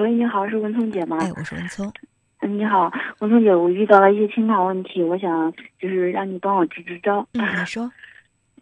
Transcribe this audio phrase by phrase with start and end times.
[0.00, 1.18] 喂，你好，是文聪姐吗？
[1.20, 1.92] 哎，我是文聪。
[2.40, 7.26] 嗯，你好，文聪姐，我遇到了一些情感问题，我想就是让你帮我支支招。
[7.34, 7.92] 嗯，你 说。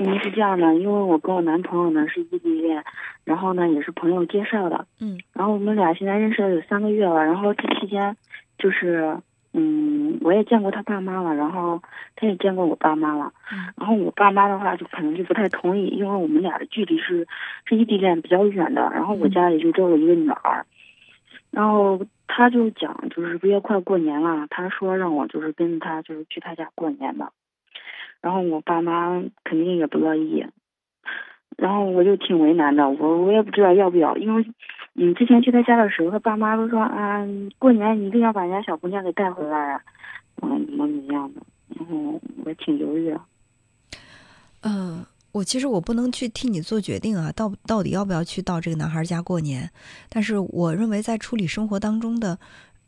[0.00, 2.82] 嗯，是这样的，因为我跟我男朋友呢是异地恋，
[3.22, 4.84] 然后呢也是朋友介绍的。
[5.00, 5.16] 嗯。
[5.32, 8.16] 然后我们俩现在认识了有三个月了，然后这期间，
[8.58, 9.16] 就是
[9.52, 11.80] 嗯，我也见过他爸妈了，然后
[12.16, 13.32] 他也见过我爸妈了。
[13.52, 13.72] 嗯。
[13.76, 17.28] 然后我爸妈的话就可能就不太同意，因为我们俩的距离是
[17.64, 20.66] 是异地恋比较远的，然后我家里就只有一个女儿。
[21.58, 27.32] 然后他就讲，就是不也快过年了，他说让我就是跟他就是去他家过年的。
[28.20, 30.46] 然后我爸妈肯定也不乐意，
[31.56, 34.46] 然后我就挺为难的，我我也不知道要不要，因为
[34.94, 37.26] 嗯之前去他家的时候，他爸妈都说啊
[37.58, 39.82] 过年你一定要把人家小姑娘给带回来啊，
[40.42, 41.42] 嗯怎么怎么样的，
[41.76, 43.20] 然后我挺犹豫的。
[44.62, 49.70] 嗯，我其实我不能去替你做决定啊，到到底要不要去到这个男孩家过年，
[50.08, 52.38] 但是我认为在处理生活当中的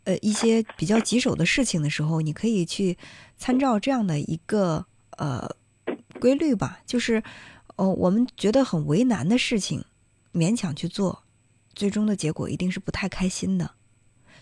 [0.05, 2.99] 呃一些比较棘手的事情的时候，你可以去
[3.37, 4.87] 参照这样的一个。
[5.19, 5.55] 呃，
[6.19, 7.23] 规律吧，就是，
[7.77, 9.85] 哦，我们觉得很为难的事情，
[10.33, 11.25] 勉强去做，
[11.75, 13.71] 最终的结果一定是不太开心的。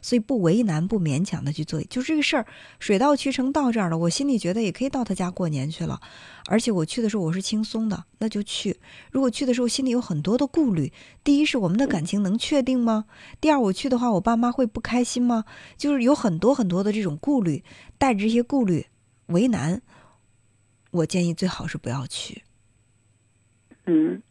[0.01, 2.47] 所以不为难、不勉强的去做，就这个事儿，
[2.79, 6.01] 水到渠成到这儿了，我心里觉得也可以到他家过年去了。
[6.47, 8.81] 而且我去的时候我是轻松的，那就去。
[9.11, 13.05] 如果去的时候心里有很多的顾虑，第一是我们的感情能确定吗？
[13.41, 15.45] 第二我去的话，我爸妈会不开心吗？
[15.77, 17.63] 就是有很多很多的这种顾虑，
[17.99, 18.87] 带着这些顾虑
[19.27, 19.83] 为难。
[20.91, 22.45] 我建议最好是不要去。
[23.89, 24.23] 嗯，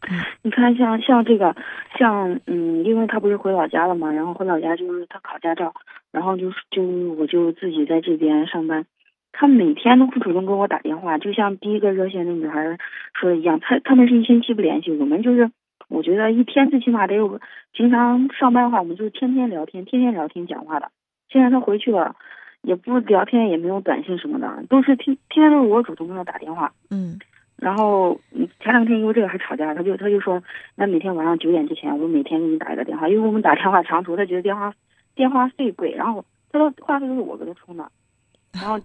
[0.42, 1.56] 你看，像像这个，
[1.98, 5.74] 像嗯，因为他不是回老家了嘛，然后回老家就是他考驾照，
[6.12, 8.86] 然后就是就我就自己在这边上班。
[9.32, 12.78] 他每天都不主动给我打电话，就像第一个热线的女孩
[13.14, 15.50] 说的一样，他他们是一星期不联系，我们就是
[15.88, 17.40] 我觉得一天最起码得有，
[17.72, 20.90] 平常上班的话，我们就是天天聊天，天天聊天讲话的。
[21.28, 22.14] 现在他回去了。
[22.62, 26.72] 也不聊天，也没有短信什么的，都是天天天都是我主动给他打电话。
[26.90, 27.16] 嗯，
[27.58, 28.18] 然后
[28.60, 30.42] 前两天因为这个还吵架，他就他就说，
[30.76, 34.72] 那每天晚上九点之前，我每天给你打一个电话，因为我们打电话长途，他觉得电话
[35.14, 37.90] 电话费贵，然后他说话费都是我给他充的，
[38.52, 38.80] 然后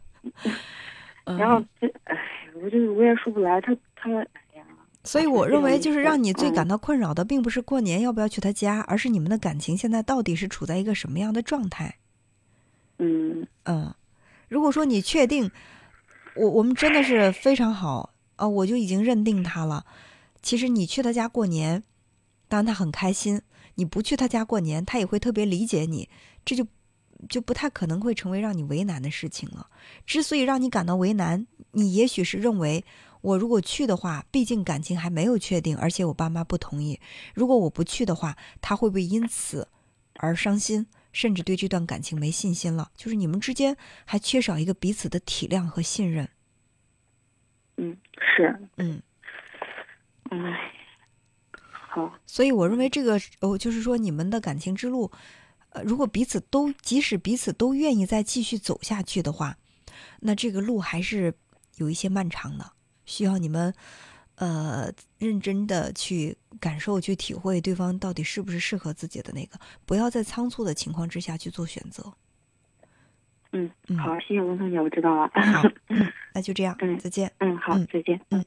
[1.37, 2.17] 然后这哎，
[2.61, 4.63] 我就我也说不来，他他哎呀。
[5.03, 11.93] 所以我认为，就是让你最感到困扰的，并不是过年要不要去他家，而是你们的感情现在到底是处在一个什么样的状态。
[12.99, 13.93] 嗯嗯，
[14.47, 15.51] 如果说你确定，
[16.35, 18.12] 我我们真的是非常好
[18.43, 19.85] 啊，我就已经认定他了。
[20.41, 21.81] 其实你去他家过年，
[22.49, 23.39] 当然他很开心；
[23.75, 26.09] 你不去他家过年，他也会特别理解你。
[26.43, 26.67] 这就
[27.29, 29.67] 就不太可能会成为让你为难的事情了。
[30.05, 32.83] 之所以让你感到为难，你也许是认为
[33.21, 36.99] 我如果去的话，毕竟感情还没有确定，而且我爸妈不同意。
[37.33, 39.69] 如果我不去的话，他会不会因此
[40.15, 40.85] 而伤心？
[41.13, 46.27] 甚至对这段感情没信心了，就是你们之间还缺少一个彼此的体谅和信任。
[47.77, 49.01] 嗯，是，嗯，
[50.31, 50.53] 嗯，
[51.71, 52.13] 好。
[52.25, 55.11] 所以我认为这个，哦，就是说你们的感情之路，
[55.69, 59.57] 呃，如果彼此都，即使彼此都愿意再继续走下去的话，
[60.19, 61.33] 那这个路还是
[61.77, 62.71] 有一些漫长的，
[63.05, 63.73] 需要你们。
[64.37, 72.11] 呃，认真的去感受、去体会对方到底是不是适合自己的那个，不要在仓促的情况之下去做选择。
[73.51, 75.29] 嗯，好，谢谢文彤姐，我知道了。
[75.35, 75.61] 好，
[76.33, 76.75] 那就这样。
[76.79, 77.31] 嗯，再见。
[77.39, 78.19] 嗯，好，再见。
[78.31, 78.43] 嗯。